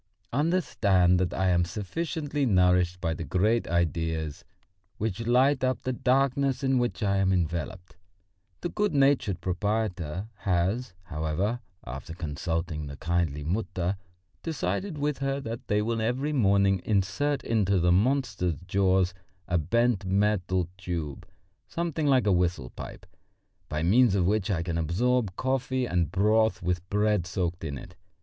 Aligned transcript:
Understand 0.33 1.19
that 1.19 1.31
I 1.31 1.49
am 1.49 1.63
sufficiently 1.63 2.43
nourished 2.47 2.99
by 3.01 3.13
the 3.13 3.23
great 3.23 3.67
ideas 3.67 4.43
which 4.97 5.27
light 5.27 5.63
up 5.63 5.83
the 5.83 5.93
darkness 5.93 6.63
in 6.63 6.79
which 6.79 7.03
I 7.03 7.17
am 7.17 7.31
enveloped. 7.31 7.97
The 8.61 8.69
good 8.69 8.95
natured 8.95 9.41
proprietor 9.41 10.27
has, 10.37 10.95
however, 11.03 11.59
after 11.85 12.15
consulting 12.15 12.87
the 12.87 12.97
kindly 12.97 13.43
Mutter, 13.43 13.95
decided 14.41 14.97
with 14.97 15.19
her 15.19 15.39
that 15.41 15.67
they 15.67 15.83
will 15.83 16.01
every 16.01 16.33
morning 16.33 16.81
insert 16.83 17.43
into 17.43 17.79
the 17.79 17.91
monster's 17.91 18.55
jaws 18.65 19.13
a 19.47 19.59
bent 19.59 20.03
metal 20.03 20.67
tube, 20.79 21.27
something 21.67 22.07
like 22.07 22.25
a 22.25 22.31
whistle 22.31 22.71
pipe, 22.71 23.05
by 23.69 23.83
means 23.83 24.15
of 24.15 24.25
which 24.25 24.49
I 24.49 24.63
can 24.63 24.79
absorb 24.79 25.35
coffee 25.35 25.87
or 25.87 26.05
broth 26.07 26.63
with 26.63 26.89
bread 26.89 27.27
soaked 27.27 27.63
in 27.63 27.77
it. 27.77 27.95